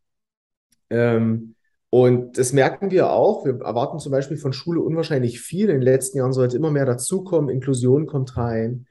Ähm, 0.90 1.54
und 1.90 2.36
das 2.38 2.52
merken 2.52 2.90
wir 2.90 3.10
auch. 3.10 3.44
Wir 3.44 3.60
erwarten 3.60 3.98
zum 3.98 4.12
Beispiel 4.12 4.36
von 4.36 4.52
Schule 4.52 4.80
unwahrscheinlich 4.80 5.40
viel. 5.40 5.68
In 5.68 5.76
den 5.76 5.82
letzten 5.82 6.18
Jahren 6.18 6.32
sollte 6.32 6.56
immer 6.56 6.70
mehr 6.70 6.84
dazukommen. 6.84 7.48
Inklusion 7.48 8.06
kommt 8.06 8.36
rein, 8.36 8.86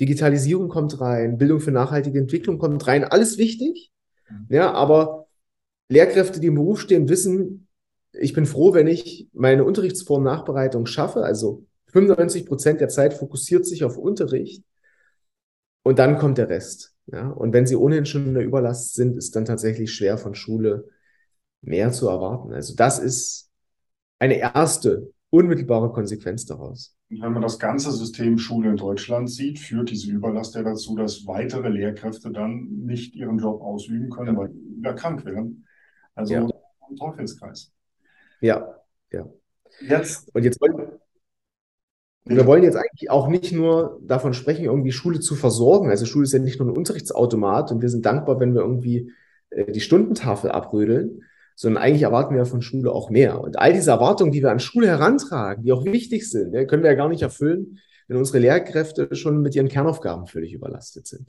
Digitalisierung 0.00 0.68
kommt 0.68 1.00
rein, 1.00 1.38
Bildung 1.38 1.60
für 1.60 1.70
nachhaltige 1.70 2.18
Entwicklung 2.18 2.58
kommt 2.58 2.86
rein. 2.86 3.04
Alles 3.04 3.38
wichtig. 3.38 3.92
Mhm. 4.28 4.46
Ja, 4.48 4.72
aber 4.72 5.26
Lehrkräfte, 5.88 6.40
die 6.40 6.48
im 6.48 6.54
Beruf 6.54 6.80
stehen, 6.80 7.08
wissen, 7.08 7.68
ich 8.12 8.32
bin 8.32 8.46
froh, 8.46 8.74
wenn 8.74 8.86
ich 8.86 9.28
meine 9.32 9.64
Unterrichtsform 9.64 10.22
Nachbereitung 10.24 10.86
schaffe. 10.86 11.22
Also 11.22 11.66
95 11.86 12.46
Prozent 12.46 12.80
der 12.80 12.88
Zeit 12.88 13.14
fokussiert 13.14 13.66
sich 13.66 13.84
auf 13.84 13.96
Unterricht. 13.96 14.64
Und 15.82 15.98
dann 15.98 16.18
kommt 16.18 16.38
der 16.38 16.48
Rest. 16.48 16.94
Ja, 17.06 17.30
und 17.30 17.52
wenn 17.52 17.66
sie 17.66 17.76
ohnehin 17.76 18.06
schon 18.06 18.28
in 18.28 18.34
der 18.34 18.44
Überlast 18.44 18.94
sind, 18.94 19.16
ist 19.16 19.34
dann 19.34 19.44
tatsächlich 19.44 19.92
schwer 19.92 20.18
von 20.18 20.34
Schule 20.34 20.88
mehr 21.60 21.90
zu 21.92 22.08
erwarten. 22.08 22.52
Also 22.52 22.74
das 22.76 22.98
ist 22.98 23.50
eine 24.18 24.38
erste 24.38 25.12
unmittelbare 25.32 25.90
Konsequenz 25.90 26.44
daraus. 26.44 26.94
Und 27.10 27.22
wenn 27.22 27.32
man 27.32 27.40
das 27.42 27.58
ganze 27.58 27.90
System 27.90 28.36
Schule 28.36 28.68
in 28.68 28.76
Deutschland 28.76 29.30
sieht, 29.30 29.58
führt 29.58 29.90
diese 29.90 30.10
Überlast 30.10 30.54
ja 30.54 30.62
dazu, 30.62 30.94
dass 30.94 31.26
weitere 31.26 31.70
Lehrkräfte 31.70 32.30
dann 32.30 32.68
nicht 32.84 33.14
ihren 33.14 33.38
Job 33.38 33.62
ausüben 33.62 34.10
können, 34.10 34.36
weil 34.36 34.50
sie 34.50 34.76
wieder 34.76 34.92
krank 34.92 35.24
werden. 35.24 35.66
Also 36.14 36.34
ja. 36.34 36.46
ein 36.46 36.96
Teufelskreis. 36.96 37.72
Ja, 38.42 38.76
ja. 39.10 39.26
Jetzt, 39.80 40.34
und 40.34 40.44
jetzt 40.44 40.60
wollen, 40.60 40.92
wir 42.26 42.46
wollen 42.46 42.62
jetzt 42.62 42.76
eigentlich 42.76 43.10
auch 43.10 43.28
nicht 43.28 43.52
nur 43.52 44.00
davon 44.02 44.34
sprechen, 44.34 44.66
irgendwie 44.66 44.92
Schule 44.92 45.20
zu 45.20 45.34
versorgen. 45.34 45.88
Also 45.88 46.04
Schule 46.04 46.24
ist 46.24 46.32
ja 46.32 46.40
nicht 46.40 46.60
nur 46.60 46.68
ein 46.68 46.76
Unterrichtsautomat 46.76 47.72
und 47.72 47.80
wir 47.80 47.88
sind 47.88 48.04
dankbar, 48.04 48.38
wenn 48.38 48.52
wir 48.52 48.60
irgendwie 48.60 49.10
äh, 49.48 49.72
die 49.72 49.80
Stundentafel 49.80 50.50
abrödeln, 50.50 51.22
sondern 51.54 51.82
eigentlich 51.82 52.02
erwarten 52.02 52.34
wir 52.34 52.46
von 52.46 52.62
Schule 52.62 52.92
auch 52.92 53.10
mehr. 53.10 53.40
Und 53.40 53.58
all 53.58 53.72
diese 53.72 53.90
Erwartungen, 53.90 54.32
die 54.32 54.42
wir 54.42 54.50
an 54.50 54.60
Schule 54.60 54.86
herantragen, 54.86 55.64
die 55.64 55.72
auch 55.72 55.84
wichtig 55.84 56.30
sind, 56.30 56.52
können 56.68 56.82
wir 56.82 56.90
ja 56.90 56.96
gar 56.96 57.08
nicht 57.08 57.22
erfüllen, 57.22 57.78
wenn 58.08 58.16
unsere 58.16 58.38
Lehrkräfte 58.38 59.14
schon 59.14 59.40
mit 59.40 59.54
ihren 59.54 59.68
Kernaufgaben 59.68 60.26
völlig 60.26 60.52
überlastet 60.52 61.06
sind. 61.06 61.28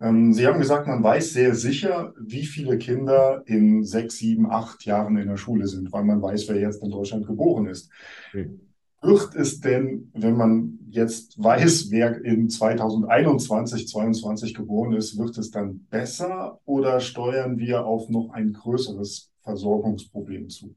Ähm, 0.00 0.32
Sie 0.32 0.46
haben 0.46 0.58
gesagt, 0.58 0.88
man 0.88 1.02
weiß 1.02 1.32
sehr 1.32 1.54
sicher, 1.54 2.12
wie 2.20 2.44
viele 2.44 2.78
Kinder 2.78 3.42
in 3.46 3.84
sechs, 3.84 4.16
sieben, 4.16 4.50
acht 4.50 4.84
Jahren 4.84 5.16
in 5.16 5.28
der 5.28 5.36
Schule 5.36 5.68
sind, 5.68 5.92
weil 5.92 6.04
man 6.04 6.20
weiß, 6.20 6.48
wer 6.48 6.56
jetzt 6.56 6.82
in 6.82 6.90
Deutschland 6.90 7.26
geboren 7.26 7.66
ist. 7.66 7.90
Hm. 8.32 8.71
Wird 9.02 9.34
es 9.34 9.60
denn, 9.60 10.10
wenn 10.14 10.36
man 10.36 10.78
jetzt 10.88 11.42
weiß, 11.42 11.90
wer 11.90 12.24
in 12.24 12.48
2021, 12.48 13.88
2022 13.88 14.54
geboren 14.54 14.92
ist, 14.92 15.18
wird 15.18 15.36
es 15.38 15.50
dann 15.50 15.86
besser 15.90 16.60
oder 16.64 17.00
steuern 17.00 17.58
wir 17.58 17.84
auf 17.84 18.08
noch 18.08 18.30
ein 18.30 18.52
größeres 18.52 19.32
Versorgungsproblem 19.42 20.48
zu? 20.50 20.76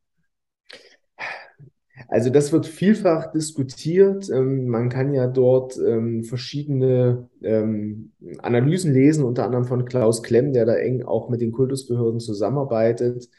Also 2.08 2.29
das 2.29 2.51
wird 2.51 2.65
vielfach 2.65 3.32
diskutiert. 3.32 4.29
Ähm, 4.29 4.67
man 4.67 4.89
kann 4.89 5.13
ja 5.13 5.27
dort 5.27 5.77
ähm, 5.77 6.24
verschiedene 6.24 7.29
ähm, 7.41 8.12
Analysen 8.39 8.94
lesen, 8.94 9.24
unter 9.24 9.46
anderem 9.46 9.65
von 9.65 9.86
Klaus 9.86 10.24
Klemm, 10.24 10.51
der 10.53 10.65
da 10.65 10.75
eng 10.75 11.03
auch 11.03 11.29
mit 11.29 11.41
den 11.41 11.51
Kultusbehörden 11.51 12.20
zusammenarbeitet. 12.20 13.29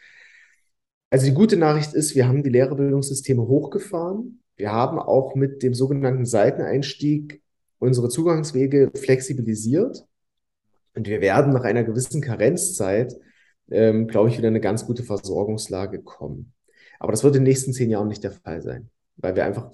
Also 1.11 1.26
die 1.26 1.35
gute 1.35 1.57
Nachricht 1.57 1.93
ist, 1.95 2.14
wir 2.14 2.28
haben 2.28 2.43
die 2.43 2.50
Lehrerbildungssysteme 2.50 3.47
hochgefahren. 3.47 4.43
Wir 4.57 4.73
haben 4.73 4.99
auch 4.99 5.35
mit 5.35 5.63
dem 5.63 5.75
sogenannten 5.75 6.25
Seiteneinstieg 6.25 7.43
unsere 7.79 8.09
Zugangswege 8.09 8.91
flexibilisiert. 8.95 10.05
Und 10.95 11.09
wir 11.09 11.21
werden 11.21 11.53
nach 11.53 11.65
einer 11.65 11.85
gewissen 11.85 12.23
Karenzzeit, 12.23 13.15
ähm, 13.71 14.07
glaube 14.07 14.31
ich, 14.31 14.39
wieder 14.39 14.49
eine 14.49 14.61
ganz 14.61 14.87
gute 14.87 15.03
Versorgungslage 15.03 16.03
kommen. 16.03 16.55
Aber 16.99 17.13
das 17.13 17.23
wird 17.23 17.37
in 17.37 17.43
den 17.43 17.51
nächsten 17.51 17.75
zehn 17.75 17.91
Jahren 17.91 18.09
nicht 18.09 18.25
der 18.25 18.33
Fall 18.33 18.63
sein, 18.63 18.89
weil 19.17 19.37
wir 19.37 19.45
einfach 19.45 19.71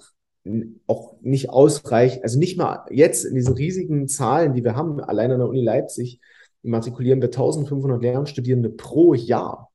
auch 0.87 1.15
nicht 1.21 1.49
ausreichend, 1.49 2.23
also 2.23 2.37
nicht 2.37 2.57
mal 2.57 2.85
jetzt 2.89 3.23
in 3.23 3.35
diesen 3.35 3.53
riesigen 3.53 4.09
Zahlen, 4.09 4.53
die 4.53 4.63
wir 4.65 4.75
haben, 4.75 4.99
allein 4.99 5.31
an 5.31 5.39
der 5.39 5.47
Uni 5.47 5.63
Leipzig 5.63 6.19
matrikulieren 6.63 7.21
wir 7.21 7.27
1500 7.27 8.01
Lehramtsstudierende 8.01 8.69
pro 8.69 9.13
Jahr. 9.13 9.71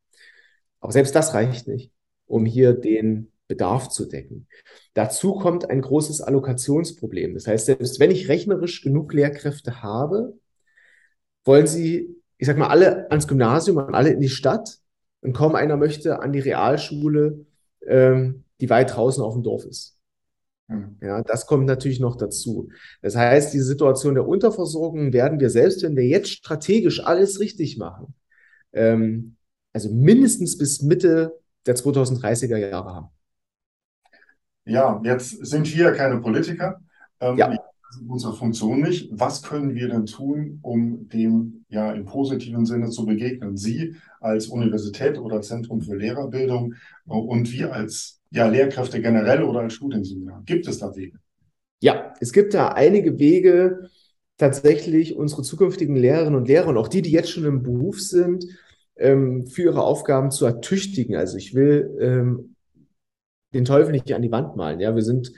Aber 0.81 0.93
selbst 0.93 1.15
das 1.15 1.33
reicht 1.33 1.69
nicht, 1.69 1.91
um 2.27 2.45
hier 2.45 2.75
den 2.75 3.33
Bedarf 3.49 3.89
zu 3.89 4.07
decken. 4.07 4.47
Dazu 4.95 5.35
kommt 5.35 5.69
ein 5.69 5.81
großes 5.81 6.21
Allokationsproblem. 6.21 7.35
Das 7.35 7.47
heißt, 7.47 7.67
selbst 7.67 7.99
wenn 7.99 8.11
ich 8.11 8.29
rechnerisch 8.29 8.83
genug 8.83 9.13
Lehrkräfte 9.13 9.83
habe, 9.83 10.35
wollen 11.45 11.67
sie, 11.67 12.15
ich 12.37 12.47
sag 12.47 12.59
mal, 12.59 12.69
alle 12.69 13.11
ans 13.11 13.27
Gymnasium 13.27 13.79
und 13.79 13.95
alle 13.95 14.11
in 14.11 14.21
die 14.21 14.29
Stadt 14.29 14.79
und 15.23 15.33
kaum 15.33 15.55
einer 15.55 15.77
möchte 15.77 16.21
an 16.21 16.33
die 16.33 16.41
Realschule, 16.41 17.47
ähm, 17.87 18.45
die 18.61 18.71
weit 18.71 18.95
draußen 18.95 19.23
auf 19.23 19.35
dem 19.35 19.43
Dorf 19.43 19.65
ist. 19.65 19.97
Hm. 20.69 20.99
Ja, 21.01 21.23
das 21.23 21.47
kommt 21.47 21.67
natürlich 21.67 22.01
noch 22.01 22.17
dazu. 22.17 22.69
Das 23.01 23.17
heißt, 23.17 23.55
die 23.55 23.61
Situation 23.61 24.15
der 24.15 24.29
Unterversorgung 24.29 25.13
werden 25.13 25.41
wir 25.41 25.49
selbst, 25.49 25.83
wenn 25.83 25.97
wir 25.97 26.07
jetzt 26.07 26.31
strategisch 26.31 27.05
alles 27.05 27.41
richtig 27.41 27.79
machen, 27.79 28.15
ähm, 28.73 29.37
also 29.73 29.91
mindestens 29.91 30.59
bis 30.59 30.83
Mitte 30.83 31.39
der 31.67 31.77
2030er 31.77 32.57
Jahre 32.57 32.95
haben. 32.95 33.09
Ja, 34.69 35.01
jetzt 35.03 35.31
sind 35.47 35.75
wir 35.75 35.93
keine 35.93 36.21
Politiker. 36.21 36.81
Ähm, 37.21 37.39
ja. 37.39 37.57
Unsere 38.07 38.35
Funktion 38.35 38.83
nicht. 38.83 39.09
Was 39.13 39.43
können 39.43 39.75
wir 39.75 39.89
denn 39.89 40.05
tun, 40.05 40.59
um 40.61 41.09
dem 41.09 41.65
ja 41.71 41.91
im 41.93 42.05
positiven 42.05 42.67
Sinne 42.67 42.91
zu 42.91 43.07
begegnen? 43.07 43.57
Sie 43.57 43.97
als 44.21 44.49
Universität 44.49 45.19
oder 45.19 45.41
Zentrum 45.41 45.81
für 45.81 45.97
Lehrerbildung 45.97 46.75
und 47.07 47.51
wir 47.51 47.73
als 47.73 48.21
ja, 48.31 48.47
Lehrkräfte 48.47 49.01
generell 49.01 49.43
oder 49.43 49.61
als 49.61 49.73
Studienseminar. 49.73 50.43
Gibt 50.45 50.69
es 50.69 50.79
da 50.79 50.95
Wege? 50.95 51.19
Ja, 51.81 52.13
es 52.21 52.33
gibt 52.33 52.53
da 52.53 52.69
einige 52.69 53.19
Wege, 53.19 53.89
tatsächlich 54.37 55.17
unsere 55.17 55.43
zukünftigen 55.43 55.97
Lehrerinnen 55.97 56.37
und 56.37 56.49
Lehrer 56.49 56.69
und 56.69 56.77
auch 56.77 56.89
die, 56.89 57.03
die 57.03 57.11
jetzt 57.11 57.31
schon 57.31 57.45
im 57.45 57.63
Beruf 57.63 58.01
sind, 58.01 58.45
ähm, 58.97 59.47
für 59.47 59.63
ihre 59.63 59.83
Aufgaben 59.83 60.31
zu 60.31 60.45
ertüchtigen. 60.45 61.17
Also 61.17 61.37
ich 61.39 61.55
will 61.55 61.97
ähm, 62.01 62.55
den 63.55 63.65
Teufel 63.65 63.93
nicht 63.93 64.13
an 64.13 64.23
die 64.23 64.33
Wand 64.33 64.57
malen. 64.57 64.81
Ja, 64.81 64.95
wir 64.95 65.03
sind 65.03 65.33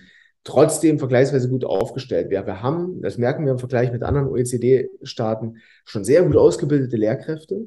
trotzdem 0.44 0.98
vergleichsweise 0.98 1.48
gut 1.48 1.64
aufgestellt. 1.64 2.30
Wir, 2.30 2.46
wir 2.46 2.62
haben, 2.62 3.00
das 3.02 3.18
merken 3.18 3.44
wir 3.44 3.52
im 3.52 3.58
Vergleich 3.58 3.92
mit 3.92 4.02
anderen 4.02 4.28
OECD-Staaten, 4.28 5.58
schon 5.84 6.04
sehr 6.04 6.24
gut 6.24 6.36
ausgebildete 6.36 6.96
Lehrkräfte, 6.96 7.66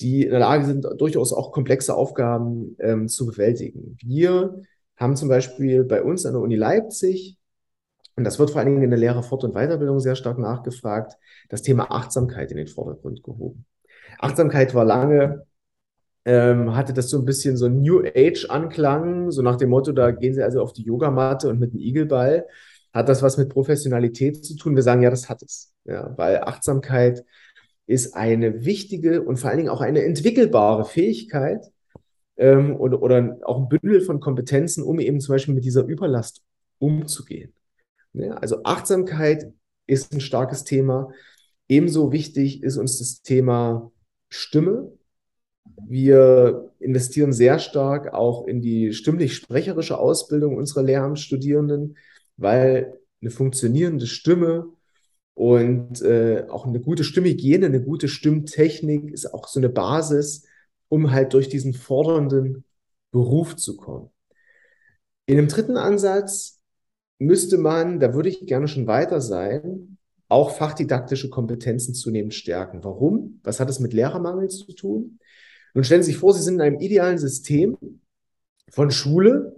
die 0.00 0.24
in 0.24 0.30
der 0.30 0.40
Lage 0.40 0.64
sind, 0.64 0.86
durchaus 0.98 1.32
auch 1.32 1.52
komplexe 1.52 1.94
Aufgaben 1.94 2.76
ähm, 2.80 3.08
zu 3.08 3.26
bewältigen. 3.26 3.96
Wir 4.00 4.62
haben 4.96 5.16
zum 5.16 5.28
Beispiel 5.28 5.84
bei 5.84 6.02
uns 6.02 6.24
an 6.24 6.32
der 6.32 6.42
Uni 6.42 6.56
Leipzig, 6.56 7.38
und 8.14 8.24
das 8.24 8.38
wird 8.38 8.50
vor 8.50 8.60
allen 8.60 8.68
Dingen 8.68 8.82
in 8.82 8.90
der 8.90 8.98
Lehrerfort- 8.98 9.42
und 9.42 9.54
Weiterbildung 9.54 9.98
sehr 9.98 10.16
stark 10.16 10.38
nachgefragt, 10.38 11.14
das 11.48 11.62
Thema 11.62 11.90
Achtsamkeit 11.90 12.50
in 12.50 12.58
den 12.58 12.68
Vordergrund 12.68 13.22
gehoben. 13.22 13.64
Achtsamkeit 14.18 14.74
war 14.74 14.84
lange 14.84 15.46
ähm, 16.24 16.76
hatte 16.76 16.92
das 16.92 17.10
so 17.10 17.18
ein 17.18 17.24
bisschen 17.24 17.56
so 17.56 17.68
New 17.68 18.00
Age-Anklang, 18.00 19.30
so 19.30 19.42
nach 19.42 19.56
dem 19.56 19.70
Motto, 19.70 19.92
da 19.92 20.10
gehen 20.10 20.34
sie 20.34 20.42
also 20.42 20.62
auf 20.62 20.72
die 20.72 20.84
Yogamatte 20.84 21.48
und 21.48 21.58
mit 21.58 21.72
einem 21.72 21.80
Igelball. 21.80 22.46
Hat 22.92 23.08
das 23.08 23.22
was 23.22 23.38
mit 23.38 23.48
Professionalität 23.48 24.44
zu 24.44 24.56
tun? 24.56 24.76
Wir 24.76 24.82
sagen, 24.82 25.02
ja, 25.02 25.10
das 25.10 25.28
hat 25.28 25.42
es. 25.42 25.72
Ja, 25.84 26.14
weil 26.16 26.38
Achtsamkeit 26.38 27.24
ist 27.86 28.14
eine 28.14 28.64
wichtige 28.64 29.22
und 29.22 29.36
vor 29.38 29.50
allen 29.50 29.58
Dingen 29.58 29.70
auch 29.70 29.80
eine 29.80 30.04
entwickelbare 30.04 30.84
Fähigkeit 30.84 31.66
ähm, 32.36 32.76
oder, 32.76 33.02
oder 33.02 33.38
auch 33.42 33.58
ein 33.58 33.68
Bündel 33.68 34.00
von 34.00 34.20
Kompetenzen, 34.20 34.84
um 34.84 35.00
eben 35.00 35.20
zum 35.20 35.34
Beispiel 35.34 35.54
mit 35.54 35.64
dieser 35.64 35.84
Überlast 35.84 36.42
umzugehen. 36.78 37.52
Ja, 38.12 38.34
also 38.34 38.62
Achtsamkeit 38.64 39.52
ist 39.86 40.12
ein 40.12 40.20
starkes 40.20 40.64
Thema. 40.64 41.10
Ebenso 41.68 42.12
wichtig 42.12 42.62
ist 42.62 42.76
uns 42.76 42.98
das 42.98 43.22
Thema 43.22 43.90
Stimme. 44.28 44.92
Wir 45.88 46.70
investieren 46.78 47.32
sehr 47.32 47.58
stark 47.58 48.12
auch 48.12 48.46
in 48.46 48.60
die 48.60 48.92
stimmlich-sprecherische 48.92 49.98
Ausbildung 49.98 50.56
unserer 50.56 50.82
Lehramtsstudierenden, 50.82 51.96
weil 52.36 52.98
eine 53.20 53.30
funktionierende 53.30 54.06
Stimme 54.06 54.66
und 55.34 56.02
äh, 56.02 56.46
auch 56.48 56.66
eine 56.66 56.80
gute 56.80 57.04
Stimmhygiene, 57.04 57.66
eine 57.66 57.82
gute 57.82 58.08
Stimmtechnik 58.08 59.10
ist 59.12 59.32
auch 59.32 59.48
so 59.48 59.60
eine 59.60 59.68
Basis, 59.68 60.46
um 60.88 61.10
halt 61.10 61.32
durch 61.32 61.48
diesen 61.48 61.72
fordernden 61.72 62.64
Beruf 63.10 63.56
zu 63.56 63.76
kommen. 63.76 64.10
In 65.26 65.36
dem 65.36 65.48
dritten 65.48 65.76
Ansatz 65.76 66.60
müsste 67.18 67.56
man, 67.56 68.00
da 68.00 68.12
würde 68.14 68.28
ich 68.28 68.46
gerne 68.46 68.68
schon 68.68 68.86
weiter 68.86 69.20
sein, 69.20 69.98
auch 70.28 70.50
fachdidaktische 70.50 71.30
Kompetenzen 71.30 71.94
zunehmend 71.94 72.34
stärken. 72.34 72.82
Warum? 72.84 73.40
Was 73.44 73.60
hat 73.60 73.70
es 73.70 73.80
mit 73.80 73.92
Lehrermangel 73.92 74.48
zu 74.48 74.72
tun? 74.72 75.18
Nun 75.74 75.84
stellen 75.84 76.02
Sie 76.02 76.12
sich 76.12 76.20
vor, 76.20 76.34
Sie 76.34 76.42
sind 76.42 76.54
in 76.54 76.60
einem 76.60 76.80
idealen 76.80 77.18
System 77.18 77.78
von 78.70 78.90
Schule. 78.90 79.56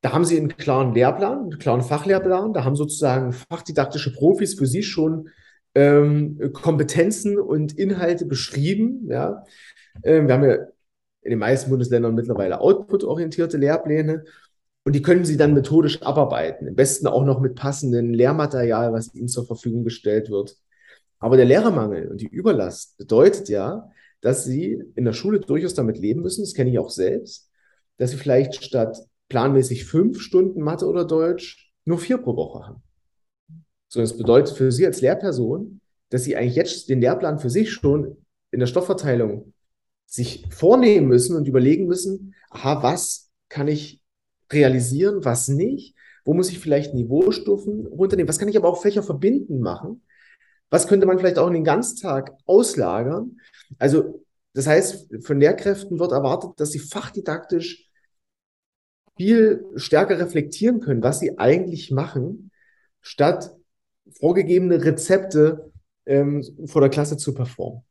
Da 0.00 0.12
haben 0.12 0.24
Sie 0.24 0.36
einen 0.36 0.56
klaren 0.56 0.94
Lehrplan, 0.94 1.40
einen 1.40 1.58
klaren 1.58 1.82
Fachlehrplan. 1.82 2.52
Da 2.52 2.64
haben 2.64 2.76
sozusagen 2.76 3.32
fachdidaktische 3.32 4.12
Profis 4.12 4.54
für 4.54 4.66
Sie 4.66 4.82
schon 4.82 5.28
ähm, 5.74 6.52
Kompetenzen 6.52 7.38
und 7.38 7.78
Inhalte 7.78 8.24
beschrieben. 8.24 9.08
Ja. 9.10 9.44
Ähm, 10.04 10.26
wir 10.26 10.34
haben 10.34 10.44
ja 10.44 10.54
in 11.22 11.30
den 11.30 11.38
meisten 11.38 11.70
Bundesländern 11.70 12.14
mittlerweile 12.14 12.60
output-orientierte 12.60 13.58
Lehrpläne. 13.58 14.24
Und 14.84 14.94
die 14.94 15.02
können 15.02 15.24
Sie 15.24 15.36
dann 15.36 15.52
methodisch 15.52 16.00
abarbeiten. 16.02 16.68
Am 16.68 16.76
besten 16.76 17.08
auch 17.08 17.24
noch 17.24 17.40
mit 17.40 17.56
passendem 17.56 18.14
Lehrmaterial, 18.14 18.92
was 18.92 19.12
Ihnen 19.14 19.28
zur 19.28 19.44
Verfügung 19.44 19.82
gestellt 19.82 20.30
wird. 20.30 20.56
Aber 21.18 21.36
der 21.36 21.46
Lehrermangel 21.46 22.08
und 22.08 22.20
die 22.20 22.28
Überlast 22.28 22.96
bedeutet 22.96 23.48
ja, 23.48 23.90
dass 24.20 24.44
Sie 24.44 24.82
in 24.94 25.04
der 25.04 25.12
Schule 25.12 25.40
durchaus 25.40 25.74
damit 25.74 25.98
leben 25.98 26.22
müssen, 26.22 26.42
das 26.42 26.54
kenne 26.54 26.70
ich 26.70 26.78
auch 26.78 26.90
selbst, 26.90 27.50
dass 27.98 28.10
Sie 28.10 28.16
vielleicht 28.16 28.62
statt 28.64 28.98
planmäßig 29.28 29.84
fünf 29.84 30.20
Stunden 30.20 30.62
Mathe 30.62 30.86
oder 30.86 31.04
Deutsch 31.04 31.72
nur 31.84 31.98
vier 31.98 32.18
pro 32.18 32.36
Woche 32.36 32.66
haben. 32.66 32.82
So, 33.88 34.00
das 34.00 34.16
bedeutet 34.16 34.56
für 34.56 34.72
Sie 34.72 34.86
als 34.86 35.00
Lehrperson, 35.00 35.80
dass 36.10 36.24
Sie 36.24 36.36
eigentlich 36.36 36.56
jetzt 36.56 36.88
den 36.88 37.00
Lehrplan 37.00 37.38
für 37.38 37.50
sich 37.50 37.72
schon 37.72 38.16
in 38.50 38.60
der 38.60 38.66
Stoffverteilung 38.66 39.52
sich 40.06 40.46
vornehmen 40.50 41.08
müssen 41.08 41.36
und 41.36 41.48
überlegen 41.48 41.86
müssen, 41.86 42.34
aha, 42.50 42.82
was 42.82 43.30
kann 43.48 43.68
ich 43.68 44.00
realisieren, 44.52 45.24
was 45.24 45.48
nicht? 45.48 45.94
Wo 46.24 46.34
muss 46.34 46.50
ich 46.50 46.58
vielleicht 46.58 46.94
Niveaustufen 46.94 47.86
runternehmen? 47.86 48.28
Was 48.28 48.38
kann 48.38 48.48
ich 48.48 48.56
aber 48.56 48.68
auch 48.68 48.82
Fächer 48.82 49.02
verbinden 49.02 49.60
machen? 49.60 50.02
Was 50.70 50.88
könnte 50.88 51.06
man 51.06 51.18
vielleicht 51.18 51.38
auch 51.38 51.46
in 51.46 51.54
den 51.54 51.64
Ganztag 51.64 52.32
auslagern? 52.46 53.38
Also, 53.78 54.24
das 54.52 54.66
heißt, 54.66 55.24
von 55.24 55.38
Lehrkräften 55.38 55.98
wird 55.98 56.12
erwartet, 56.12 56.52
dass 56.56 56.72
sie 56.72 56.78
fachdidaktisch 56.78 57.88
viel 59.16 59.64
stärker 59.76 60.18
reflektieren 60.18 60.80
können, 60.80 61.02
was 61.02 61.20
sie 61.20 61.38
eigentlich 61.38 61.90
machen, 61.90 62.50
statt 63.00 63.50
vorgegebene 64.18 64.84
Rezepte 64.84 65.72
ähm, 66.04 66.42
vor 66.66 66.80
der 66.80 66.90
Klasse 66.90 67.16
zu 67.16 67.34
performen. 67.34 67.82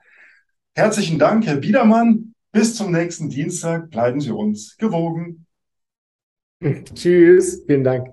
Herzlichen 0.76 1.17
Dank, 1.17 1.48
Herr 1.48 1.56
Biedermann. 1.56 2.36
Bis 2.52 2.76
zum 2.76 2.91
nächsten 2.91 3.30
Dienstag. 3.30 3.89
Bleiben 3.89 4.21
Sie 4.21 4.32
uns 4.32 4.78
gewogen. 4.78 5.48
Tschüss. 6.93 7.63
Vielen 7.65 7.84
Dank. 7.84 8.10